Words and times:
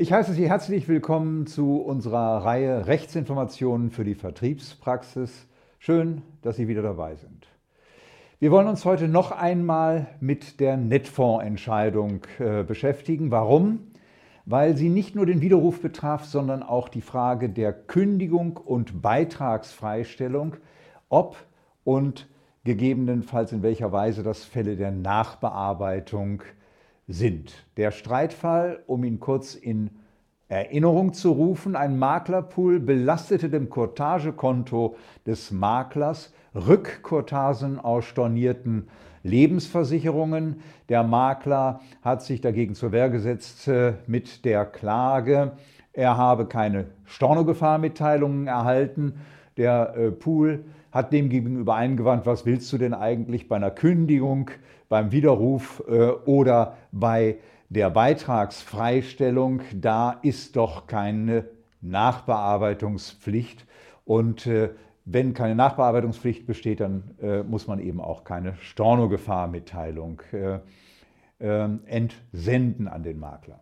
Ich 0.00 0.14
heiße 0.14 0.32
Sie 0.32 0.48
herzlich 0.48 0.88
willkommen 0.88 1.46
zu 1.46 1.76
unserer 1.76 2.42
Reihe 2.42 2.86
Rechtsinformationen 2.86 3.90
für 3.90 4.02
die 4.02 4.14
Vertriebspraxis. 4.14 5.46
Schön, 5.78 6.22
dass 6.40 6.56
Sie 6.56 6.68
wieder 6.68 6.80
dabei 6.80 7.16
sind. 7.16 7.46
Wir 8.38 8.50
wollen 8.50 8.66
uns 8.66 8.86
heute 8.86 9.08
noch 9.08 9.30
einmal 9.30 10.06
mit 10.18 10.58
der 10.58 10.78
Netfondsentscheidung 10.78 12.22
äh, 12.38 12.62
beschäftigen. 12.62 13.30
Warum? 13.30 13.90
Weil 14.46 14.74
sie 14.74 14.88
nicht 14.88 15.16
nur 15.16 15.26
den 15.26 15.42
Widerruf 15.42 15.82
betraf, 15.82 16.24
sondern 16.24 16.62
auch 16.62 16.88
die 16.88 17.02
Frage 17.02 17.50
der 17.50 17.74
Kündigung 17.74 18.56
und 18.56 19.02
Beitragsfreistellung, 19.02 20.56
ob 21.10 21.36
und 21.84 22.26
gegebenenfalls 22.64 23.52
in 23.52 23.62
welcher 23.62 23.92
Weise 23.92 24.22
das 24.22 24.44
Fälle 24.44 24.76
der 24.76 24.92
Nachbearbeitung 24.92 26.42
sind. 27.10 27.52
Der 27.76 27.90
Streitfall, 27.90 28.82
um 28.86 29.04
ihn 29.04 29.20
kurz 29.20 29.54
in 29.54 29.90
Erinnerung 30.48 31.12
zu 31.12 31.32
rufen, 31.32 31.76
ein 31.76 31.98
Maklerpool 31.98 32.80
belastete 32.80 33.50
dem 33.50 33.68
Courtagekonto 33.68 34.96
des 35.26 35.50
Maklers 35.50 36.32
Rückkurtasen 36.54 37.78
aus 37.78 38.04
stornierten 38.06 38.88
Lebensversicherungen. 39.22 40.62
Der 40.88 41.04
Makler 41.04 41.80
hat 42.02 42.22
sich 42.22 42.40
dagegen 42.40 42.74
zur 42.74 42.90
Wehr 42.90 43.10
gesetzt 43.10 43.68
äh, 43.68 43.94
mit 44.06 44.44
der 44.44 44.64
Klage, 44.64 45.52
er 45.92 46.16
habe 46.16 46.46
keine 46.46 46.86
Stornogefahrmitteilungen 47.04 48.46
erhalten. 48.46 49.20
Der 49.56 49.96
äh, 49.96 50.10
Pool 50.10 50.64
hat 50.92 51.12
dem 51.12 51.28
gegenüber 51.28 51.74
eingewandt, 51.74 52.26
was 52.26 52.46
willst 52.46 52.72
du 52.72 52.78
denn 52.78 52.94
eigentlich 52.94 53.48
bei 53.48 53.56
einer 53.56 53.70
Kündigung, 53.70 54.50
beim 54.90 55.12
Widerruf 55.12 55.82
äh, 55.88 56.10
oder 56.10 56.76
bei 56.92 57.38
der 57.70 57.88
Beitragsfreistellung? 57.88 59.62
Da 59.72 60.18
ist 60.20 60.56
doch 60.56 60.86
keine 60.86 61.46
Nachbearbeitungspflicht. 61.80 63.66
Und 64.04 64.46
äh, 64.46 64.70
wenn 65.06 65.32
keine 65.32 65.54
Nachbearbeitungspflicht 65.54 66.44
besteht, 66.44 66.80
dann 66.80 67.14
äh, 67.22 67.42
muss 67.42 67.66
man 67.66 67.78
eben 67.78 68.00
auch 68.00 68.24
keine 68.24 68.56
Stornogefahrmitteilung 68.56 70.20
äh, 70.32 70.58
ähm, 71.38 71.80
entsenden 71.86 72.88
an 72.88 73.02
den 73.02 73.18
Makler. 73.18 73.60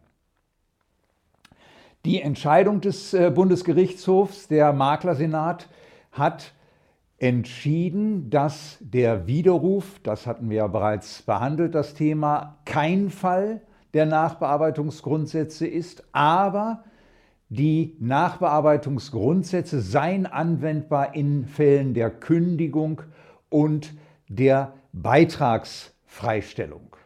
Die 2.05 2.23
Entscheidung 2.23 2.81
des 2.81 3.15
Bundesgerichtshofs, 3.35 4.49
der 4.49 4.73
Maklersenat, 4.73 5.69
hat 6.13 6.55
entschieden, 7.19 8.31
dass 8.31 8.79
der 8.81 9.27
Widerruf, 9.27 9.99
das 10.03 10.27
hatten 10.27 10.51
wir 10.51 10.59
ja 10.59 10.67
bereits 10.69 11.23
behandelt, 11.23 11.75
das 11.75 11.95
Thema, 11.95 12.59
kein 12.65 13.11
Fall 13.11 13.61
der 13.95 14.07
Nachbearbeitungsgrundsätze 14.07 15.67
ist, 15.67 16.05
aber 16.13 16.85
die 17.49 17.97
Nachbearbeitungsgrundsätze 17.99 19.81
seien 19.81 20.27
anwendbar 20.27 21.15
in 21.15 21.47
Fällen 21.47 21.95
der 21.95 22.11
Kündigung 22.11 23.03
und 23.49 23.95
der 24.29 24.75
Beitragsfreistellung. 24.93 26.98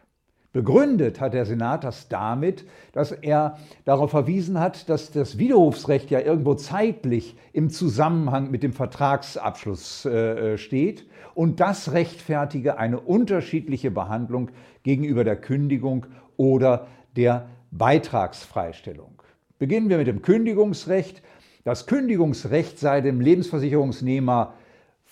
Begründet 0.53 1.19
hat 1.19 1.33
der 1.33 1.47
Senat 1.47 1.83
das 1.83 2.09
damit, 2.09 2.63
dass 2.91 3.11
er 3.11 3.57
darauf 3.85 4.11
verwiesen 4.11 4.59
hat, 4.59 4.87
dass 4.87 5.09
das 5.09 5.39
Widerrufsrecht 5.39 6.11
ja 6.11 6.19
irgendwo 6.19 6.53
zeitlich 6.53 7.35
im 7.53 7.71
Zusammenhang 7.71 8.51
mit 8.51 8.61
dem 8.61 8.71
Vertragsabschluss 8.71 10.05
äh, 10.05 10.59
steht 10.59 11.07
und 11.33 11.59
das 11.59 11.91
rechtfertige 11.91 12.77
eine 12.77 12.99
unterschiedliche 12.99 13.89
Behandlung 13.89 14.51
gegenüber 14.83 15.23
der 15.23 15.37
Kündigung 15.37 16.05
oder 16.37 16.85
der 17.15 17.47
Beitragsfreistellung. 17.71 19.23
Beginnen 19.57 19.89
wir 19.89 19.97
mit 19.97 20.07
dem 20.07 20.21
Kündigungsrecht. 20.21 21.23
Das 21.63 21.87
Kündigungsrecht 21.87 22.77
sei 22.77 23.01
dem 23.01 23.21
Lebensversicherungsnehmer 23.21 24.53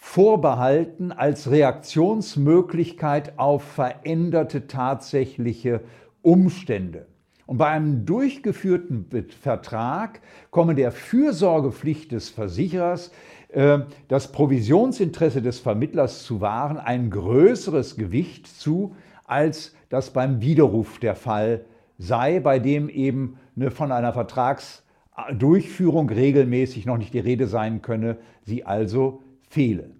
vorbehalten 0.03 1.11
als 1.11 1.51
Reaktionsmöglichkeit 1.51 3.37
auf 3.37 3.63
veränderte 3.63 4.65
tatsächliche 4.67 5.81
Umstände. 6.23 7.05
Und 7.45 7.57
bei 7.57 7.67
einem 7.67 8.05
durchgeführten 8.05 9.05
Vertrag 9.29 10.19
komme 10.49 10.73
der 10.73 10.91
Fürsorgepflicht 10.91 12.11
des 12.11 12.29
Versicherers, 12.29 13.11
äh, 13.49 13.79
das 14.07 14.31
Provisionsinteresse 14.31 15.41
des 15.41 15.59
Vermittlers 15.59 16.23
zu 16.23 16.41
wahren, 16.41 16.77
ein 16.77 17.11
größeres 17.11 17.95
Gewicht 17.95 18.47
zu, 18.47 18.95
als 19.25 19.75
das 19.89 20.09
beim 20.09 20.41
Widerruf 20.41 20.97
der 20.97 21.15
Fall 21.15 21.63
sei, 21.99 22.39
bei 22.39 22.57
dem 22.57 22.89
eben 22.89 23.37
von 23.69 23.91
einer 23.91 24.13
Vertragsdurchführung 24.13 26.09
regelmäßig 26.09 26.87
noch 26.87 26.97
nicht 26.97 27.13
die 27.13 27.19
Rede 27.19 27.45
sein 27.45 27.83
könne, 27.83 28.17
sie 28.43 28.65
also 28.65 29.21
fehle. 29.51 29.91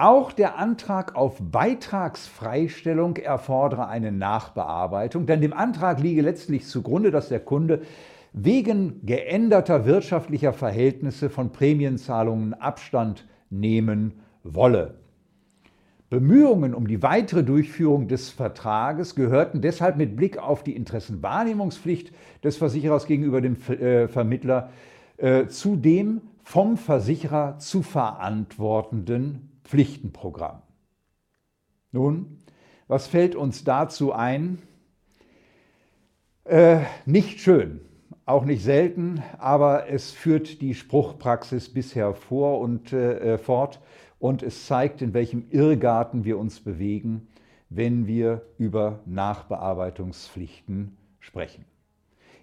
Auch 0.00 0.30
der 0.30 0.56
Antrag 0.56 1.16
auf 1.16 1.38
Beitragsfreistellung 1.40 3.16
erfordere 3.16 3.88
eine 3.88 4.12
Nachbearbeitung, 4.12 5.26
denn 5.26 5.40
dem 5.40 5.52
Antrag 5.52 5.98
liege 5.98 6.22
letztlich 6.22 6.66
zugrunde, 6.66 7.10
dass 7.10 7.28
der 7.28 7.40
Kunde 7.40 7.82
wegen 8.32 9.04
geänderter 9.04 9.86
wirtschaftlicher 9.86 10.52
Verhältnisse 10.52 11.30
von 11.30 11.50
Prämienzahlungen 11.50 12.54
Abstand 12.54 13.26
nehmen 13.50 14.20
wolle. 14.44 14.94
Bemühungen 16.10 16.74
um 16.74 16.86
die 16.86 17.02
weitere 17.02 17.42
Durchführung 17.42 18.06
des 18.06 18.30
Vertrages 18.30 19.16
gehörten 19.16 19.62
deshalb 19.62 19.96
mit 19.96 20.14
Blick 20.14 20.38
auf 20.38 20.62
die 20.62 20.76
Interessenwahrnehmungspflicht 20.76 22.12
des 22.44 22.56
Versicherers 22.56 23.06
gegenüber 23.06 23.40
dem 23.40 23.56
äh, 23.68 24.06
Vermittler 24.06 24.70
äh, 25.16 25.48
zu 25.48 25.74
dem 25.74 26.20
vom 26.44 26.76
Versicherer 26.76 27.58
zu 27.58 27.82
verantwortenden 27.82 29.47
Pflichtenprogramm. 29.68 30.62
Nun, 31.92 32.38
was 32.86 33.06
fällt 33.06 33.34
uns 33.34 33.64
dazu 33.64 34.14
ein? 34.14 34.62
Äh, 36.44 36.80
nicht 37.04 37.40
schön, 37.40 37.82
auch 38.24 38.46
nicht 38.46 38.62
selten, 38.62 39.22
aber 39.36 39.90
es 39.90 40.10
führt 40.10 40.62
die 40.62 40.74
Spruchpraxis 40.74 41.68
bisher 41.68 42.14
vor 42.14 42.60
und 42.60 42.94
äh, 42.94 43.36
fort 43.36 43.80
und 44.18 44.42
es 44.42 44.64
zeigt, 44.64 45.02
in 45.02 45.12
welchem 45.12 45.50
Irrgarten 45.50 46.24
wir 46.24 46.38
uns 46.38 46.60
bewegen, 46.60 47.28
wenn 47.68 48.06
wir 48.06 48.46
über 48.56 49.00
Nachbearbeitungspflichten 49.04 50.96
sprechen. 51.20 51.66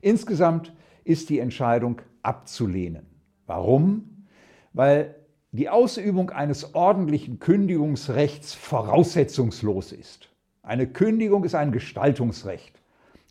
Insgesamt 0.02 0.74
ist 1.04 1.32
die 1.32 1.40
Entscheidung 1.40 2.04
abzulehnen. 2.22 3.08
Warum? 3.48 4.28
Weil 4.74 5.16
die 5.56 5.70
Ausübung 5.70 6.32
eines 6.32 6.76
ordentlichen 6.76 7.40
Kündigungsrechts 7.40 8.54
voraussetzungslos 8.54 9.92
ist. 9.92 10.30
Eine 10.64 10.88
Kündigung 10.88 11.44
ist 11.44 11.56
ein 11.56 11.72
Gestaltungsrecht. 11.72 12.74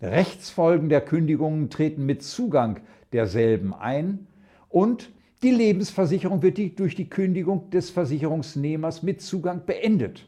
Rechtsfolgen 0.01 0.89
der 0.89 1.01
Kündigungen 1.01 1.71
treten 1.71 2.07
mit 2.07 2.23
Zugang 2.23 2.81
derselben 3.13 3.75
ein 3.75 4.27
und 4.69 5.11
die 5.43 5.51
Lebensversicherung 5.51 6.43
wird 6.43 6.59
die, 6.59 6.75
durch 6.75 6.95
die 6.95 7.09
Kündigung 7.09 7.71
des 7.71 7.91
Versicherungsnehmers 7.91 9.03
mit 9.03 9.21
Zugang 9.21 9.67
beendet. 9.67 10.27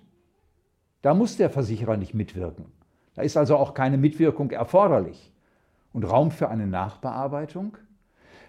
Da 1.02 1.14
muss 1.14 1.36
der 1.36 1.50
Versicherer 1.50 1.96
nicht 1.96 2.14
mitwirken. 2.14 2.66
Da 3.14 3.22
ist 3.22 3.36
also 3.36 3.56
auch 3.56 3.72
keine 3.72 3.96
Mitwirkung 3.96 4.50
erforderlich. 4.50 5.32
Und 5.92 6.04
Raum 6.04 6.30
für 6.30 6.50
eine 6.50 6.66
Nachbearbeitung? 6.66 7.78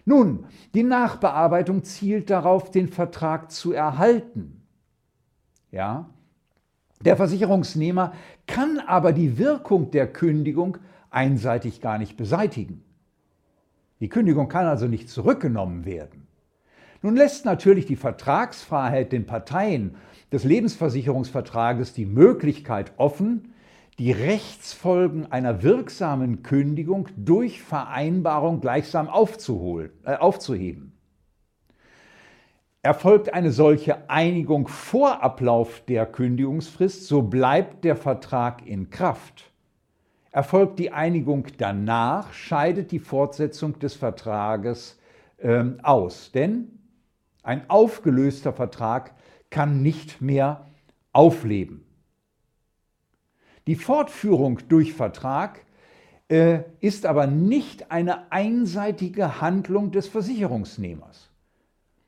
Nun, 0.07 0.45
die 0.73 0.84
Nachbearbeitung 0.84 1.84
zielt 1.84 2.29
darauf, 2.29 2.72
den 2.72 2.88
Vertrag 2.88 3.51
zu 3.51 3.73
erhalten. 3.73 4.62
Ja? 5.69 6.09
Der 7.03 7.18
Versicherungsnehmer 7.18 8.13
kann 8.47 8.79
aber 8.79 9.12
die 9.12 9.38
Wirkung 9.38 9.91
der 9.91 10.07
Kündigung 10.07 10.78
einseitig 11.09 11.81
gar 11.81 11.97
nicht 11.97 12.16
beseitigen. 12.16 12.85
Die 13.99 14.08
Kündigung 14.08 14.47
kann 14.47 14.66
also 14.66 14.87
nicht 14.87 15.09
zurückgenommen 15.09 15.84
werden. 15.84 16.26
Nun 17.02 17.17
lässt 17.17 17.43
natürlich 17.43 17.85
die 17.85 17.97
Vertragsfreiheit 17.97 19.11
den 19.11 19.26
Parteien 19.26 19.97
des 20.32 20.46
Lebensversicherungsvertrages 20.46 21.91
die 21.91 22.05
Möglichkeit 22.05 22.93
offen, 22.96 23.53
die 23.99 24.11
Rechtsfolgen 24.11 25.32
einer 25.32 25.64
wirksamen 25.64 26.44
Kündigung 26.44 27.09
durch 27.17 27.61
Vereinbarung 27.61 28.61
gleichsam 28.61 29.09
aufzuholen, 29.09 29.91
äh, 30.03 30.16
aufzuheben. 30.16 30.94
Erfolgt 32.84 33.34
eine 33.34 33.52
solche 33.52 34.09
Einigung 34.09 34.67
vor 34.67 35.23
Ablauf 35.23 35.82
der 35.88 36.05
Kündigungsfrist, 36.05 37.08
so 37.08 37.23
bleibt 37.23 37.84
der 37.84 37.96
Vertrag 37.96 38.66
in 38.67 38.91
Kraft. 38.91 39.52
Erfolgt 40.32 40.78
die 40.78 40.91
Einigung 40.91 41.47
danach, 41.58 42.32
scheidet 42.34 42.91
die 42.91 42.99
Fortsetzung 42.99 43.79
des 43.79 43.96
Vertrages 43.96 44.99
äh, 45.38 45.64
aus. 45.82 46.32
Denn 46.32 46.79
ein 47.41 47.67
aufgelöster 47.70 48.53
Vertrag 48.53 49.16
kann 49.49 49.82
nicht 49.82 50.22
mehr 50.22 50.67
aufleben. 51.14 51.86
Die 53.67 53.75
Fortführung 53.75 54.59
durch 54.69 54.93
Vertrag 54.93 55.66
äh, 56.29 56.59
ist 56.79 57.05
aber 57.05 57.28
nicht 57.28 57.91
eine 57.91 58.31
einseitige 58.31 59.41
Handlung 59.41 59.91
des 59.91 60.08
Versicherungsnehmers. 60.08 61.29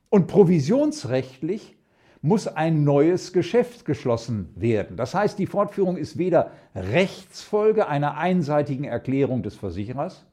Und 0.10 0.28
provisionsrechtlich 0.28 1.76
muss 2.22 2.48
ein 2.48 2.84
neues 2.84 3.32
Geschäft 3.32 3.86
geschlossen 3.86 4.50
werden. 4.56 4.98
Das 4.98 5.14
heißt, 5.14 5.38
die 5.38 5.48
Fortführung 5.48 5.98
ist 5.98 6.18
weder 6.18 6.52
Rechtsfolge 6.76 7.88
einer 7.88 8.18
einseitigen 8.18 8.84
Erklärung 8.84 9.44
des 9.44 9.56
Versicherers, 9.56 10.26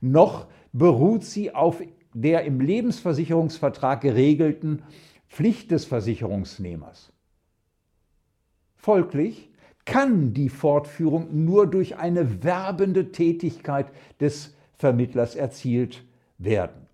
noch 0.00 0.46
beruht 0.72 1.24
sie 1.24 1.54
auf 1.54 1.82
der 2.14 2.44
im 2.44 2.60
Lebensversicherungsvertrag 2.60 4.00
geregelten 4.00 4.82
Pflicht 5.28 5.70
des 5.70 5.84
Versicherungsnehmers. 5.84 7.12
Folglich 8.76 9.50
kann 9.84 10.32
die 10.32 10.48
Fortführung 10.48 11.44
nur 11.44 11.66
durch 11.66 11.96
eine 11.96 12.42
werbende 12.42 13.12
Tätigkeit 13.12 13.86
des 14.20 14.54
Vermittlers 14.76 15.34
erzielt 15.34 16.04
werden. 16.38 16.86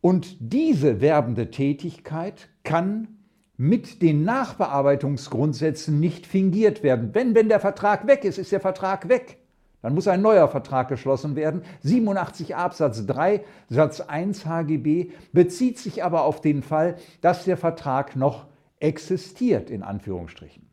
Und 0.00 0.36
diese 0.38 1.00
werbende 1.00 1.50
Tätigkeit 1.50 2.50
kann 2.62 3.08
mit 3.56 4.02
den 4.02 4.24
Nachbearbeitungsgrundsätzen 4.24 6.00
nicht 6.00 6.26
fingiert 6.26 6.82
werden. 6.82 7.14
Wenn, 7.14 7.34
wenn 7.34 7.48
der 7.48 7.60
Vertrag 7.60 8.06
weg 8.06 8.24
ist, 8.24 8.38
ist 8.38 8.52
der 8.52 8.60
Vertrag 8.60 9.08
weg. 9.08 9.38
Dann 9.80 9.94
muss 9.94 10.08
ein 10.08 10.22
neuer 10.22 10.48
Vertrag 10.48 10.88
geschlossen 10.88 11.36
werden. 11.36 11.62
87 11.82 12.56
Absatz 12.56 13.06
3 13.06 13.44
Satz 13.68 14.00
1 14.00 14.46
HGB 14.46 15.10
bezieht 15.32 15.78
sich 15.78 16.02
aber 16.02 16.24
auf 16.24 16.40
den 16.40 16.62
Fall, 16.62 16.96
dass 17.20 17.44
der 17.44 17.56
Vertrag 17.56 18.16
noch 18.16 18.46
existiert, 18.80 19.70
in 19.70 19.82
Anführungsstrichen. 19.82 20.63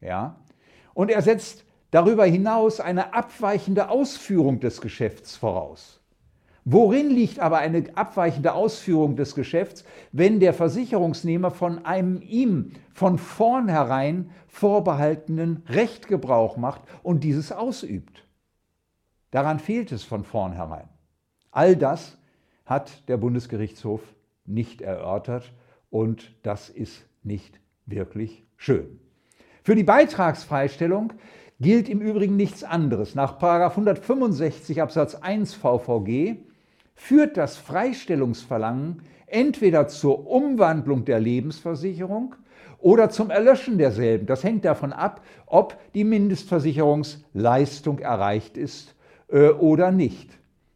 Ja? 0.00 0.36
Und 0.94 1.10
er 1.10 1.22
setzt 1.22 1.64
darüber 1.90 2.24
hinaus 2.24 2.80
eine 2.80 3.14
abweichende 3.14 3.88
Ausführung 3.88 4.60
des 4.60 4.80
Geschäfts 4.80 5.36
voraus. 5.36 6.00
Worin 6.64 7.10
liegt 7.10 7.40
aber 7.40 7.58
eine 7.58 7.84
abweichende 7.96 8.52
Ausführung 8.52 9.16
des 9.16 9.34
Geschäfts, 9.34 9.84
wenn 10.12 10.40
der 10.40 10.52
Versicherungsnehmer 10.52 11.50
von 11.50 11.84
einem 11.84 12.20
ihm 12.22 12.72
von 12.92 13.18
vornherein 13.18 14.30
vorbehaltenen 14.46 15.64
Recht 15.68 16.06
Gebrauch 16.06 16.56
macht 16.56 16.82
und 17.02 17.24
dieses 17.24 17.50
ausübt? 17.50 18.24
Daran 19.30 19.58
fehlt 19.58 19.90
es 19.90 20.04
von 20.04 20.24
vornherein. 20.24 20.88
All 21.50 21.76
das 21.76 22.18
hat 22.66 23.08
der 23.08 23.16
Bundesgerichtshof 23.16 24.02
nicht 24.44 24.82
erörtert 24.82 25.52
und 25.88 26.32
das 26.42 26.68
ist 26.68 27.06
nicht 27.22 27.58
wirklich 27.86 28.44
schön. 28.56 29.00
Für 29.62 29.74
die 29.74 29.84
Beitragsfreistellung 29.84 31.12
gilt 31.60 31.88
im 31.88 32.00
Übrigen 32.00 32.36
nichts 32.36 32.64
anderes. 32.64 33.14
Nach 33.14 33.40
165 33.40 34.80
Absatz 34.80 35.14
1 35.14 35.54
VVG 35.54 36.36
führt 36.94 37.36
das 37.36 37.56
Freistellungsverlangen 37.56 39.02
entweder 39.26 39.88
zur 39.88 40.26
Umwandlung 40.26 41.04
der 41.04 41.20
Lebensversicherung 41.20 42.34
oder 42.78 43.10
zum 43.10 43.30
Erlöschen 43.30 43.76
derselben. 43.76 44.26
Das 44.26 44.42
hängt 44.44 44.64
davon 44.64 44.92
ab, 44.92 45.22
ob 45.46 45.76
die 45.92 46.04
Mindestversicherungsleistung 46.04 47.98
erreicht 47.98 48.56
ist 48.56 48.94
äh, 49.28 49.48
oder 49.50 49.92
nicht. 49.92 50.30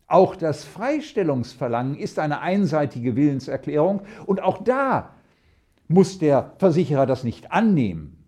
Auch 0.07 0.37
das 0.37 0.65
Freistellungsverlangen 0.65 1.97
ist 1.97 2.19
eine 2.19 2.41
einseitige 2.41 3.17
Willenserklärung 3.17 4.03
und 4.27 4.43
auch 4.43 4.63
da 4.63 5.15
muss 5.89 6.19
der 6.19 6.53
Versicherer 6.59 7.07
das 7.07 7.25
nicht 7.25 7.51
annehmen. 7.51 8.24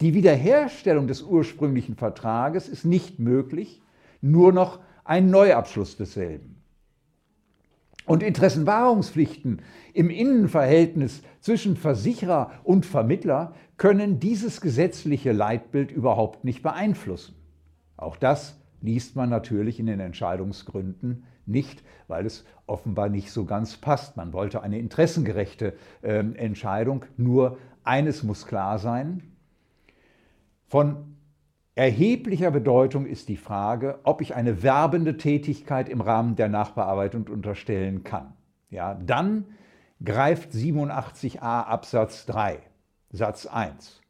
Die 0.00 0.14
Wiederherstellung 0.14 1.06
des 1.06 1.22
ursprünglichen 1.22 1.96
Vertrages 1.96 2.68
ist 2.68 2.84
nicht 2.84 3.18
möglich, 3.18 3.82
nur 4.20 4.52
noch 4.52 4.80
ein 5.04 5.30
Neuabschluss 5.30 5.96
desselben 5.96 6.58
und 8.08 8.22
Interessenwahrungspflichten 8.22 9.60
im 9.92 10.10
Innenverhältnis 10.10 11.22
zwischen 11.40 11.76
Versicherer 11.76 12.50
und 12.64 12.86
Vermittler 12.86 13.54
können 13.76 14.18
dieses 14.18 14.60
gesetzliche 14.60 15.32
Leitbild 15.32 15.92
überhaupt 15.92 16.42
nicht 16.42 16.62
beeinflussen. 16.62 17.36
Auch 17.96 18.16
das 18.16 18.58
liest 18.80 19.14
man 19.14 19.28
natürlich 19.28 19.78
in 19.78 19.86
den 19.86 20.00
Entscheidungsgründen 20.00 21.24
nicht, 21.46 21.82
weil 22.08 22.26
es 22.26 22.44
offenbar 22.66 23.08
nicht 23.08 23.30
so 23.30 23.44
ganz 23.44 23.76
passt. 23.76 24.16
Man 24.16 24.32
wollte 24.32 24.62
eine 24.62 24.78
interessengerechte 24.78 25.74
äh, 26.02 26.18
Entscheidung. 26.18 27.04
Nur 27.16 27.58
eines 27.84 28.22
muss 28.22 28.46
klar 28.46 28.78
sein. 28.78 29.22
Von 30.68 31.16
Erheblicher 31.74 32.50
Bedeutung 32.50 33.06
ist 33.06 33.30
die 33.30 33.38
Frage, 33.38 34.00
ob 34.02 34.20
ich 34.20 34.34
eine 34.34 34.62
werbende 34.62 35.16
Tätigkeit 35.16 35.88
im 35.88 36.02
Rahmen 36.02 36.36
der 36.36 36.48
Nachbearbeitung 36.48 37.26
unterstellen 37.28 38.04
kann. 38.04 38.34
Ja, 38.68 38.94
dann 38.94 39.46
greift 40.04 40.50
87a 40.50 41.38
Absatz 41.38 42.26
3 42.26 42.58
Satz 43.10 43.46
1. 43.46 44.02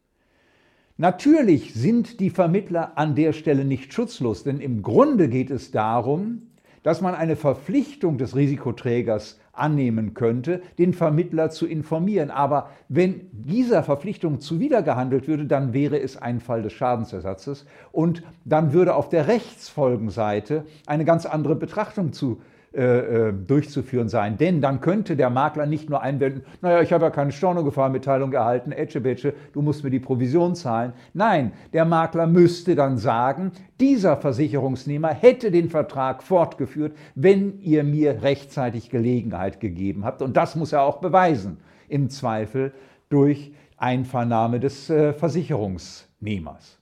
Natürlich 0.96 1.74
sind 1.74 2.18
die 2.18 2.30
Vermittler 2.30 2.98
an 2.98 3.14
der 3.14 3.32
Stelle 3.32 3.64
nicht 3.64 3.92
schutzlos, 3.92 4.42
denn 4.42 4.58
im 4.58 4.82
Grunde 4.82 5.28
geht 5.28 5.50
es 5.52 5.70
darum, 5.70 6.48
dass 6.82 7.00
man 7.00 7.14
eine 7.14 7.36
Verpflichtung 7.36 8.18
des 8.18 8.34
Risikoträgers 8.34 9.38
annehmen 9.58 10.14
könnte, 10.14 10.62
den 10.78 10.92
Vermittler 10.92 11.50
zu 11.50 11.66
informieren. 11.66 12.30
Aber 12.30 12.70
wenn 12.88 13.28
dieser 13.32 13.82
Verpflichtung 13.82 14.40
zuwidergehandelt 14.40 15.28
würde, 15.28 15.46
dann 15.46 15.72
wäre 15.72 16.00
es 16.00 16.16
ein 16.16 16.40
Fall 16.40 16.62
des 16.62 16.72
Schadensersatzes 16.72 17.66
und 17.92 18.22
dann 18.44 18.72
würde 18.72 18.94
auf 18.94 19.08
der 19.08 19.28
Rechtsfolgenseite 19.28 20.64
eine 20.86 21.04
ganz 21.04 21.26
andere 21.26 21.56
Betrachtung 21.56 22.12
zu 22.12 22.40
äh, 22.74 23.28
äh, 23.28 23.32
durchzuführen 23.32 24.10
sein. 24.10 24.36
Denn 24.36 24.60
dann 24.60 24.82
könnte 24.82 25.16
der 25.16 25.30
Makler 25.30 25.64
nicht 25.64 25.88
nur 25.88 26.02
einwenden, 26.02 26.42
naja, 26.60 26.82
ich 26.82 26.92
habe 26.92 27.06
ja 27.06 27.10
keine 27.10 27.32
Stornogefahrmitteilung 27.32 28.34
erhalten, 28.34 28.72
Etchebetsche, 28.72 29.32
du 29.54 29.62
musst 29.62 29.84
mir 29.84 29.90
die 29.90 30.00
Provision 30.00 30.54
zahlen. 30.54 30.92
Nein, 31.14 31.52
der 31.72 31.86
Makler 31.86 32.26
müsste 32.26 32.74
dann 32.74 32.98
sagen, 32.98 33.52
dieser 33.80 34.18
Versicherungsnehmer 34.18 35.08
hätte 35.14 35.50
den 35.50 35.70
Vertrag 35.70 36.22
fortgeführt, 36.22 36.94
wenn 37.14 37.58
ihr 37.62 37.84
mir 37.84 38.22
rechtzeitig 38.22 38.90
Gelegenheit 38.90 39.60
gegeben 39.60 40.04
habt. 40.04 40.20
Und 40.20 40.36
das 40.36 40.54
muss 40.54 40.74
er 40.74 40.82
auch 40.82 40.98
beweisen, 40.98 41.56
im 41.88 42.10
Zweifel 42.10 42.74
durch 43.08 43.50
Einvernahme 43.78 44.60
des 44.60 44.90
äh, 44.90 45.14
Versicherungsnehmers. 45.14 46.78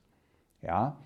Ja? 0.63 0.97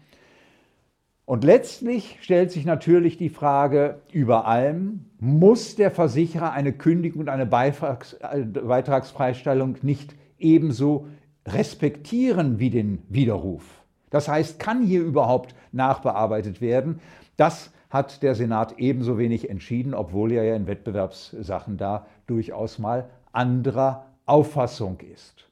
Und 1.31 1.45
letztlich 1.45 2.19
stellt 2.23 2.51
sich 2.51 2.65
natürlich 2.65 3.17
die 3.17 3.29
Frage 3.29 4.01
über 4.11 4.49
allem, 4.49 5.05
muss 5.21 5.77
der 5.77 5.93
Versicherer 5.93 6.51
eine 6.51 6.73
Kündigung 6.73 7.21
und 7.21 7.29
eine 7.29 7.45
äh, 7.45 8.43
Beitragsfreistellung 8.43 9.77
nicht 9.83 10.17
ebenso 10.41 11.07
respektieren 11.47 12.59
wie 12.59 12.71
den 12.71 13.05
Widerruf? 13.09 13.63
Das 14.11 14.27
heißt, 14.27 14.59
kann 14.59 14.83
hier 14.83 15.03
überhaupt 15.03 15.55
nachbearbeitet 15.71 16.61
werden? 16.61 16.99
Das 17.37 17.71
hat 17.91 18.25
der 18.25 18.35
Senat 18.35 18.81
ebenso 18.81 19.17
wenig 19.17 19.49
entschieden, 19.49 19.95
obwohl 19.95 20.33
er 20.33 20.43
ja 20.43 20.57
in 20.57 20.67
Wettbewerbssachen 20.67 21.77
da 21.77 22.09
durchaus 22.27 22.81
mal 22.81 23.09
anderer 23.31 24.07
Auffassung 24.27 24.99
ist. 25.15 25.49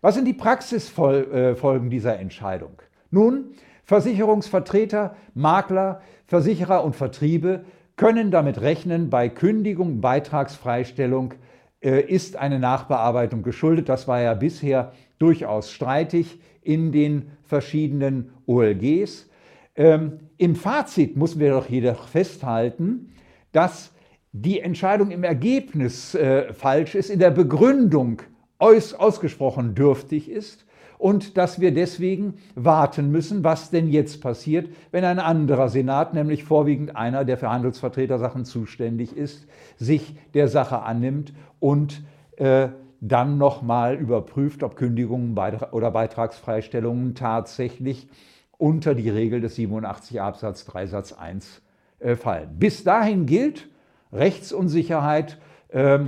Was 0.00 0.14
sind 0.14 0.24
die 0.24 0.32
Praxisfolgen 0.32 1.90
dieser 1.90 2.18
Entscheidung? 2.18 2.80
Nun, 3.10 3.50
Versicherungsvertreter, 3.88 5.16
Makler, 5.32 6.02
Versicherer 6.26 6.84
und 6.84 6.94
Vertriebe 6.94 7.64
können 7.96 8.30
damit 8.30 8.60
rechnen, 8.60 9.08
bei 9.08 9.30
Kündigung, 9.30 10.02
Beitragsfreistellung 10.02 11.32
äh, 11.80 12.02
ist 12.02 12.36
eine 12.36 12.58
Nachbearbeitung 12.58 13.42
geschuldet. 13.42 13.88
Das 13.88 14.06
war 14.06 14.20
ja 14.20 14.34
bisher 14.34 14.92
durchaus 15.18 15.72
streitig 15.72 16.38
in 16.60 16.92
den 16.92 17.30
verschiedenen 17.44 18.30
OLGs. 18.44 19.30
Ähm, 19.74 20.20
Im 20.36 20.54
Fazit 20.54 21.16
müssen 21.16 21.40
wir 21.40 21.52
doch 21.52 21.70
jedoch 21.70 22.08
festhalten, 22.08 23.14
dass 23.52 23.94
die 24.32 24.60
Entscheidung 24.60 25.10
im 25.10 25.24
Ergebnis 25.24 26.14
äh, 26.14 26.52
falsch 26.52 26.94
ist, 26.94 27.08
in 27.08 27.20
der 27.20 27.30
Begründung 27.30 28.20
aus, 28.58 28.92
ausgesprochen 28.92 29.74
dürftig 29.74 30.30
ist 30.30 30.67
und 30.98 31.36
dass 31.36 31.60
wir 31.60 31.72
deswegen 31.72 32.34
warten 32.54 33.10
müssen, 33.10 33.44
was 33.44 33.70
denn 33.70 33.88
jetzt 33.88 34.20
passiert, 34.20 34.68
wenn 34.90 35.04
ein 35.04 35.20
anderer 35.20 35.68
Senat, 35.68 36.12
nämlich 36.12 36.44
vorwiegend 36.44 36.96
einer, 36.96 37.24
der 37.24 37.38
für 37.38 37.50
Handelsvertretersachen 37.50 38.44
zuständig 38.44 39.16
ist, 39.16 39.46
sich 39.76 40.16
der 40.34 40.48
Sache 40.48 40.82
annimmt 40.82 41.32
und 41.60 42.02
äh, 42.36 42.68
dann 43.00 43.38
nochmal 43.38 43.94
überprüft, 43.94 44.64
ob 44.64 44.74
Kündigungen 44.74 45.38
oder 45.70 45.90
Beitragsfreistellungen 45.92 47.14
tatsächlich 47.14 48.08
unter 48.56 48.96
die 48.96 49.08
Regel 49.08 49.40
des 49.40 49.54
87 49.54 50.20
Absatz 50.20 50.64
3 50.64 50.86
Satz 50.88 51.12
1 51.12 51.62
äh, 52.00 52.16
fallen. 52.16 52.58
Bis 52.58 52.82
dahin 52.82 53.26
gilt 53.26 53.68
Rechtsunsicherheit. 54.12 55.38
Äh, 55.68 55.94
äh, 55.94 56.06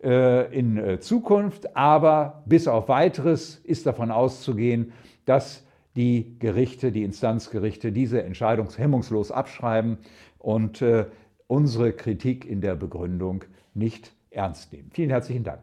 in 0.00 0.76
äh, 0.76 1.00
Zukunft, 1.00 1.76
aber 1.76 2.42
bis 2.46 2.68
auf 2.68 2.88
weiteres 2.88 3.56
ist 3.56 3.86
davon 3.86 4.10
auszugehen, 4.10 4.92
dass 5.24 5.64
die 5.96 6.36
Gerichte, 6.38 6.92
die 6.92 7.02
Instanzgerichte 7.02 7.90
diese 7.90 8.22
Entscheidung 8.22 8.68
hemmungslos 8.74 9.32
abschreiben 9.32 9.98
und 10.38 10.80
äh, 10.80 11.06
unsere 11.48 11.92
Kritik 11.92 12.44
in 12.44 12.60
der 12.60 12.76
Begründung 12.76 13.44
nicht 13.74 14.12
ernst 14.30 14.72
nehmen. 14.72 14.90
Vielen 14.92 15.10
herzlichen 15.10 15.42
Dank. 15.42 15.62